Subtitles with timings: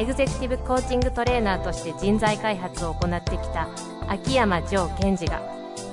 [0.00, 3.68] エグゼクティブコーチングトレーナーとして人材開発を行ってきた
[4.08, 5.42] 秋山城賢治が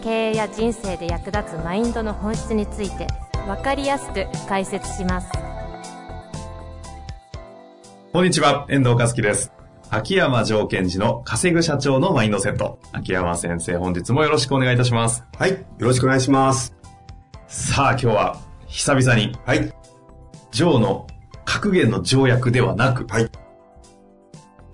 [0.01, 3.07] 経営や人生で役立つマインドの本質について
[3.45, 5.29] 分かりやすく解説します
[8.13, 9.51] こんにちは、遠藤和樹です。
[9.89, 12.79] 秋山城賢治の稼ぐ社長のマインドセット。
[12.93, 15.25] 秋山先生、本日もよろしくお願いいたします。
[15.37, 15.51] はい。
[15.51, 16.73] よろしくお願いします。
[17.47, 19.71] さあ、今日は久々に、はい。
[20.51, 21.05] 城の
[21.43, 23.29] 格言の条約ではなく、はい。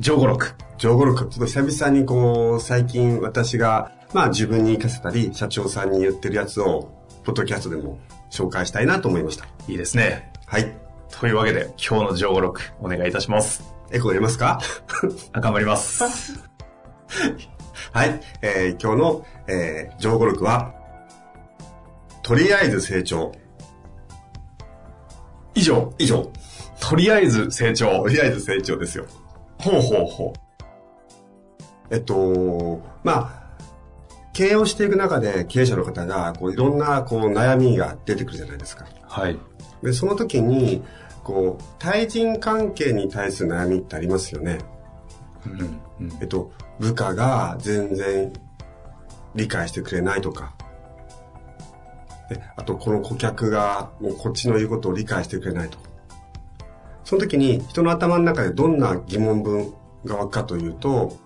[0.02, 0.54] 城語録。
[0.78, 6.92] 上語録、ちょっと久々にこう、最近私が、まあ自分に活かせたり、社長さんに言ってるやつを、
[7.24, 8.00] ポッドキャストでも
[8.32, 9.46] 紹介したいなと思いました。
[9.68, 10.32] いいですね。
[10.46, 10.76] はい。
[11.10, 13.64] というわけで、今日の城語録、お願いいたします。
[13.92, 14.60] エコー入れますか？
[15.32, 16.04] あ頑張ります。
[17.94, 18.20] はい。
[18.42, 20.74] えー、今日の、えー、上語録は、
[22.24, 23.32] とりあえず成長。
[25.54, 26.32] 以上、以上。
[26.80, 28.08] とりあえず成長と。
[28.08, 29.06] りあえず成長ですよ。
[29.64, 30.34] ほうほうほ
[31.90, 33.44] えっと、まあ、
[34.34, 38.86] 経営をしていく中で経営者の方が、こう、いろんな、こう、悩みが出てくるじゃないですか。
[38.86, 38.88] う。
[39.06, 39.38] はい。
[39.84, 40.84] で、その時に、
[41.24, 44.58] こう、対人関係に対する悩みってありますよね。
[45.46, 45.62] うん。
[46.02, 48.34] うんえっと、部下が全然
[49.36, 50.56] 理解してくれないとか。
[52.30, 55.78] であと、この顧客がもうこっちの言うことを理解してくれないと。
[57.04, 59.74] その時に人の頭の中でどんな疑問文
[60.06, 61.18] が湧くかというと、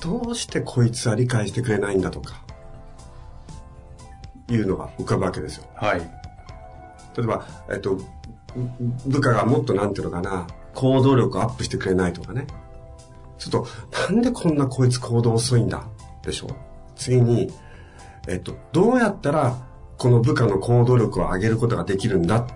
[0.00, 2.42] どうしてこいつは理解してくれないんだとか、
[4.48, 5.64] いうのが浮かぶわけですよ。
[5.74, 6.00] はい。
[7.16, 8.04] 例えば、えっと、ぶ
[9.06, 12.46] 部下がもっとなんていうのかな、行動力をアップしてくれないとかね。
[13.38, 13.66] ちょっと、
[14.12, 15.84] なんでこんなこいつ行動遅いんだ
[16.22, 16.48] でしょ
[16.96, 17.52] 次に、
[18.28, 19.56] えっと、どうやったら
[19.98, 22.46] この部下の行動力を上げることができるんだ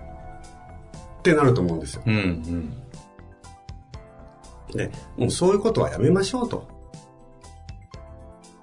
[1.33, 2.03] なると思うんですよ。
[2.05, 2.73] うんうん。
[4.73, 6.67] で、もうそういうことはやめましょうと。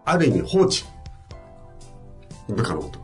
[0.04, 0.84] ある意味放置。
[2.48, 3.00] 部下のこと。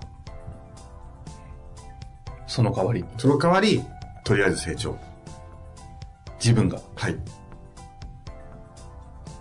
[2.46, 3.82] その代わり、その代わり、
[4.24, 4.98] とりあえず成長。
[6.38, 6.80] 自分が。
[6.94, 7.16] はい。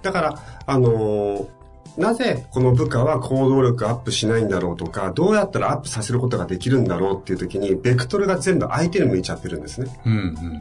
[0.01, 1.58] だから、あのー
[1.99, 10.01] なぜこの部下は行動力アップしないんだろうとか、どうやったらアップさせることができるんだろうっていう時に、ベクトルが全部相手に向いちゃってるんですね。
[10.05, 10.59] うんうん。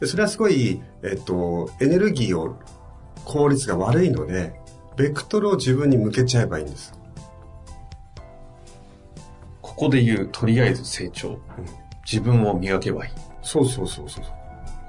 [0.00, 2.56] でそれはすごい、えっと、エネルギーを、
[3.24, 4.58] 効率が悪いので、
[4.96, 6.92] ベクトルを自分に向けちゃえばいいんです。
[9.62, 11.38] ここで言う、とりあえず成長。
[12.04, 13.12] 自分を磨けばいい。
[13.42, 14.24] そうそうそうそう。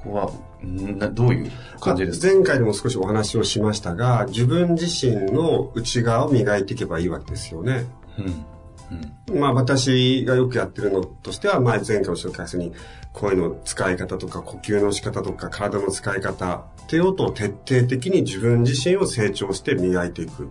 [0.03, 0.31] ここは、
[0.65, 2.33] んなどういう感じですか？
[2.33, 7.85] 前回でも少しお話をしましたが、自分自身の内側を磨いていけばいいわけですよね。
[8.17, 9.39] うん。
[9.39, 12.73] まあ私がよくやってるのとしては、前前回お紹介するに、
[13.13, 20.49] 声の使い方とか呼吸の仕方とか体の使い方っていうことを徹底的に自分自身を成長して磨いていく。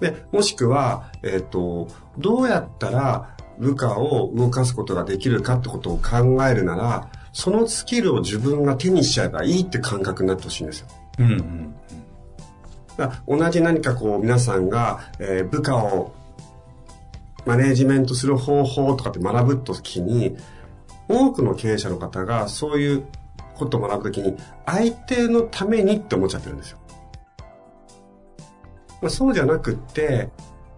[0.00, 10.88] で、もしくは、えっ、と、どうやったら部下を動かすことができるかってことを考えるなら、そのスキルを自分が手にしちゃえばいいって感覚になってほしいんですよ。
[11.18, 11.74] うんうん。
[12.96, 16.12] だ同じ何かこう皆さんが、えー部下を
[17.44, 20.36] マネージメントする方法とかって学ぶときに、
[21.08, 23.04] 多くの経営者の方がそういう
[23.56, 26.78] ことを学ぶときに、相手のためにって思っちゃってるんですよ。
[29.00, 30.30] まあ、そうじゃなくって、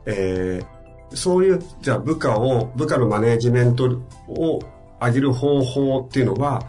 [0.06, 0.84] えー
[1.14, 4.60] そういう、じゃあ部下を、部下のマネージメントを
[5.00, 6.62] 上げる方法っていうのは、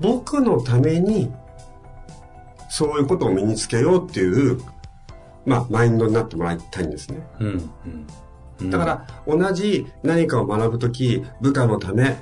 [0.00, 1.32] 僕のために
[2.68, 4.60] そういうことを身につけようっていう、
[5.44, 7.22] まあ、マインドになってもらいたいんですね。
[7.38, 7.70] うん
[8.60, 8.70] うん。
[8.70, 12.16] だから、同じ何かを学ぶとき、部下のため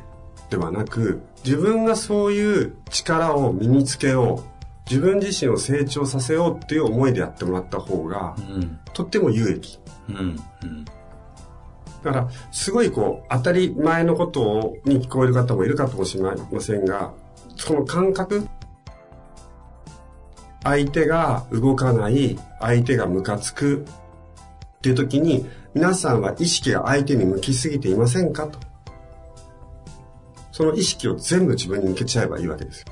[0.51, 8.79] ではなく、自分がそういう力を身につけよう、自分自身を成長させようっていう思いでやってもらった方がう、ん。
[8.93, 9.79] とっても有益。
[10.09, 10.17] うん。
[10.17, 10.21] う
[10.67, 10.85] ん。
[12.03, 17.13] だから、すごいこう、当たり前のことをに聞こえる方もいるかもしれませんが、
[17.57, 18.47] その感覚、
[20.63, 23.85] 相手が動かない、相手がムカつく
[24.79, 28.59] っていう時に、皆さんは意識が相手に向きすぎていませんかと。
[30.53, 32.87] その意識を全部自分に向けちゃえばいいわけですよ。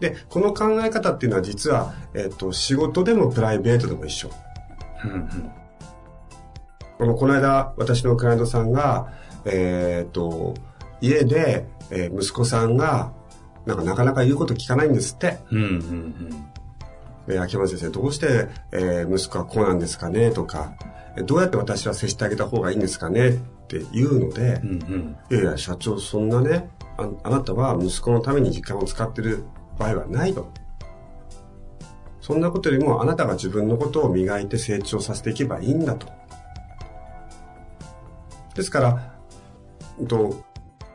[0.00, 4.30] で、この考え方っていうのは実は、えっ、と、仕事でもプライベートでも一緒。
[6.98, 9.12] この、この間、私のクライアントさんが、
[9.44, 10.54] えっ、と、
[11.00, 13.12] 家で、えー息子さんが、
[13.66, 15.38] なんかなかなか言うこと聞かないんですって。
[15.50, 16.46] うんうんうん
[17.26, 20.30] で、秋山先生、どうして、えー息子はこうなんですかね？
[20.30, 20.74] とか、
[21.16, 23.28] えどうやって私は接してあげた方がいいんですかね？
[23.30, 23.32] っ
[23.66, 26.68] て言うので、うんうんいやいや、社長、そんなね、
[26.98, 29.44] ああなたは息子のために時間を使ってる
[29.78, 30.50] 場合はないと。
[32.20, 36.08] そんなことよりも、あなたが自分のことを磨いて成長させていけばいいんだと。
[38.54, 39.14] ですから、
[40.08, 40.42] と、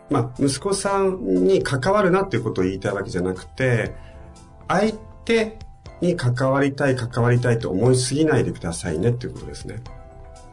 [0.09, 3.93] まあ、息子さんに関わるなっていうことを言いたいわけじゃなくて、
[4.67, 4.93] 相
[5.25, 5.59] 手
[6.01, 9.81] に関わりたい、関わりたいと思いすぎないでくださいねっていうことですね。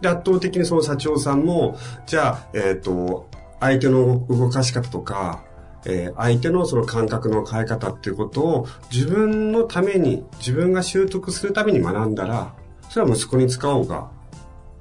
[0.01, 3.29] で、圧倒的にその社長さんも、じゃあ、えっ、と、
[3.61, 5.43] 相手の動かし方とか、
[5.87, 12.55] えー相手のその感覚の変え方っていうことを自分のために、自分が習得するために学んだら、
[12.91, 14.11] それは息子に使おうが、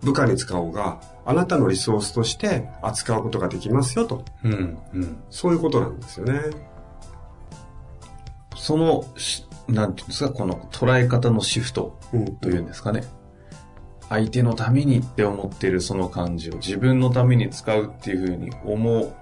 [0.01, 4.24] 部下に使おうが、あなたのリソースとして扱うことができますよと。
[4.44, 6.39] うんうんそういうことなんですよね。
[8.56, 12.36] そのしなんていうんですかこの捉え方のシフトうん。
[12.38, 13.04] というんですかね
[14.10, 19.13] 相手のためにって思ってるその感じを自分のために使うっていうふうに思う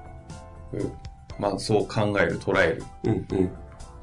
[1.40, 3.52] まあそう考える捉えるうんうん。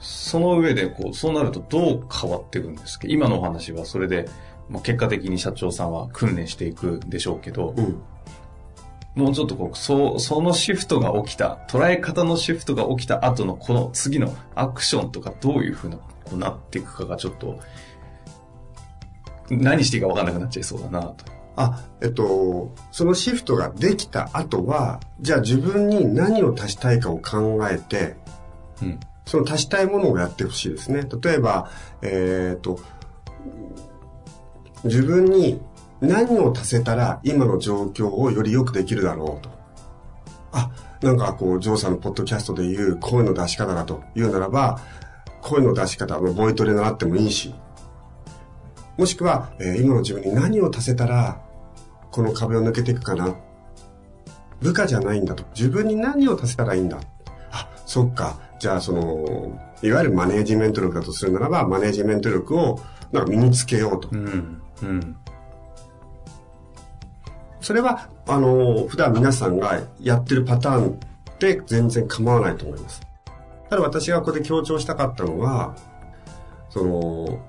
[0.00, 3.06] その上でこうそうなるとどう変わっていくんですか？
[3.08, 4.28] 今のお話はそれで、
[4.68, 8.02] まあ、結果的に社長さんは訓練していくでしょうけど、うん。
[9.16, 16.04] もうちょっとこう、そう、そのシフトが起きた、捉え方のシフトが起きた後のこの次のアクションとかどういうふうな、こ
[16.34, 17.58] うなっていくかがちょっと、
[19.50, 21.24] 何していいか分かんなくなっちゃいそうだなと。
[21.56, 28.14] あ、えっと、そのシフトができた後は、じゃあ自分に何を足したいかを考えて、
[28.80, 29.00] うん。
[29.30, 31.06] その足したいものをやってほしいですね。
[31.22, 31.70] 例えば、
[32.02, 32.80] えっ、と、
[34.82, 35.60] 自分に
[36.00, 39.50] 何を足せたら今の状況をより良くできるだろうと。
[40.50, 44.80] あ、なんかこう、ジョーさんのポッドキャストで言う声の出し方だというならば、
[45.42, 47.54] 声の出し方、まあボイトレ習ってもいいし、
[48.98, 51.40] もしくは、えー今の自分に何を足せたら、
[52.10, 53.36] この壁を抜けていくかな。
[54.60, 55.44] 部下じゃないんだと。
[55.54, 56.98] 自分に何を足せたらいいんだ。
[57.90, 58.38] あ、そっか。
[58.58, 62.80] じゃあ、その、いわゆるマネージメント力だとするならば、マネージメント力を
[63.12, 64.16] なんか身につけようとう。
[64.16, 64.62] ん。
[64.82, 65.16] うん。
[67.60, 71.00] それは、あの、普段皆さんがやってるパターン
[71.38, 73.00] で全然構わないと思います。
[73.68, 75.76] ただ私がここで強調したかったのは、
[76.70, 77.40] その、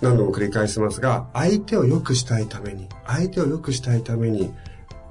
[0.00, 4.52] 何度も繰り返しますが、相手を良くしたいために、相手を良くしたいために、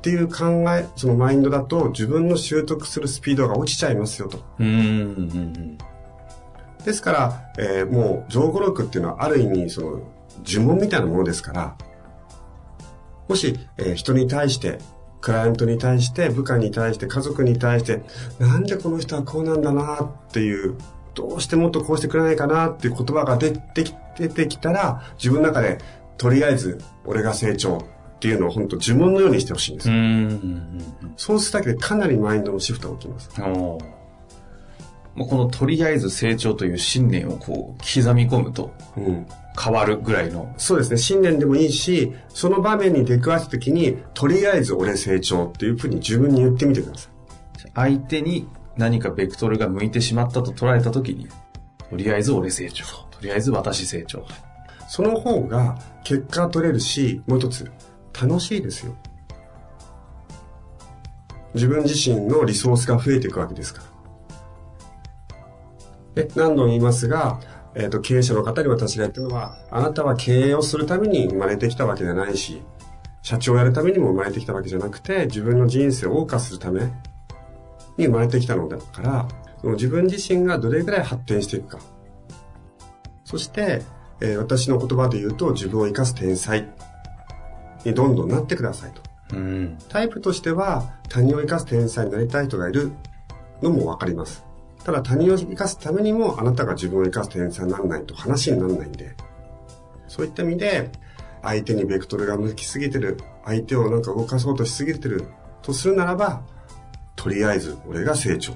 [0.04, 4.38] っていう考え、そのマインドだと自分の習得するスピードが落ちちゃいますよと。
[4.60, 4.68] うん。
[4.68, 5.78] うん。
[6.84, 10.00] ですから、えーもう、情語録っていうのはある意味、その、
[10.46, 11.78] 呪文みたいなものですから、
[13.30, 14.80] もし、えー人に対して、
[15.22, 18.04] クライアントに対して、部下に対して、家族に対して、
[18.40, 20.76] なんでこの人はこうなんだなっていう、
[21.16, 25.78] どうしてもっとこうしてくれないかなっていう言葉が出てき出てきたら、自分の中で、
[26.18, 27.93] とりあえず、俺が成長
[28.24, 29.90] っていうのを本当呪文のようにしてほしいんです。
[31.18, 33.42] そうするだけでかなりマインドのシフトが起きます。
[33.42, 33.80] も
[35.18, 39.28] うこのとりあえず成長という信念をこう刻み込むとうん。
[39.62, 40.98] 変わるぐらいのそうですね。
[40.98, 47.72] 信念でもいいし、その場面に出くわした時に、とりあえず俺成長っていうふうに自分に言ってみてください。
[47.76, 51.28] 相手に何かベクトルが向いてしまったと捉えた時に
[51.90, 54.26] とりあえず俺成長とりあえず私成長
[54.88, 57.72] その方が結果が取れるし、もう一つ、
[58.20, 58.96] 楽しいですよ。
[61.54, 63.84] 自分自身のリソースが増えていくわけですか
[66.16, 66.24] ら。
[66.24, 67.40] で、何度も言いますが、
[67.76, 72.62] えっ、と、経営者の方に私が言ってるのは、あなたは経営をするために生まれてきたわけじゃないし、
[73.24, 76.82] 社長をやるためにも生まれてきたわけじゃなくて、自分の人生を謳歌するため
[77.98, 79.28] に生まれてきたのだから、
[79.62, 81.80] その自分自身がどれぐらい発展していくか。
[83.24, 83.82] そして、
[84.22, 86.70] えー私の言葉で言うと、自分を生かす天才
[87.84, 89.02] にどんどんなってくださいと。
[89.34, 92.92] うんタイプとしては、他人を生かす天才になりたい人がいる
[93.62, 94.44] のもわかります。
[94.84, 99.16] ただ他人を生かすためにも、あなたが自分を生かす天才にならないと話にならないんで。
[100.08, 100.92] そういった意味で、
[101.42, 105.26] 相手にベクトルが向きすぎてる、相手をなんか動かそうとしすぎてる
[105.62, 106.44] とするならば、
[107.16, 108.54] とりあえず俺が成長。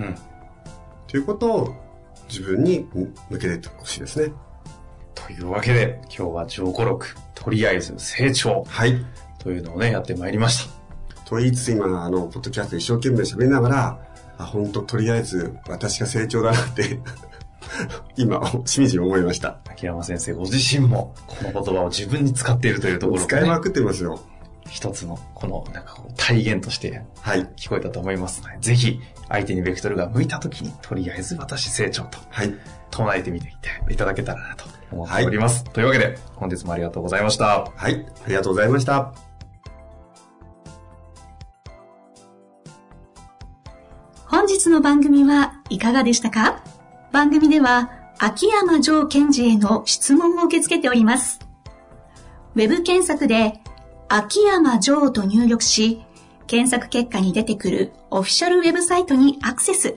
[0.00, 0.14] うん
[1.10, 1.74] ということを
[2.28, 2.86] 自分に
[3.30, 4.32] 向けてほしいですね。
[5.36, 9.04] というわけで今日は上五六とりあえず成長はい。
[9.38, 10.80] というのをねやってまいりました
[11.30, 13.98] と言いつつ今、あの、ポッドキャストで一生懸命喋りながら、
[14.36, 16.98] あ、本当とりあえず私が成長だなって
[18.18, 19.60] 今、しみじみ思いました。
[19.70, 24.20] 秋山先生ご自身も、この言葉を自分に使っているというところが、ね、使いまくってますよ。
[24.68, 27.46] 一つの、この、なんかこう、体現としてはい。
[27.56, 32.52] 聞こえたと思いますので、ぜひ、相手にベクトルが向いた時に、とりあえず私成長と、はい。
[32.90, 33.52] 唱えてみて
[33.88, 35.64] いただけたらなと思っております。
[35.64, 37.70] というわけで、本日もありがとうございました。
[37.76, 38.06] はい。
[38.24, 39.12] ありがとうございました。
[44.26, 46.62] 本日の番組はいかがでしたか？
[47.12, 51.40] 番組では秋山城賢治への質問を受け付けております。
[52.54, 53.60] ウェブ検索で
[54.08, 56.04] 秋山城と入力し、
[56.46, 59.96] 検索結果に出てくるオフィシャルウェブサイトにアクセス。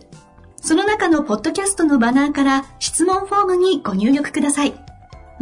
[0.62, 4.83] その中のポッドキャストのバナーから質問フォームにご入力ください。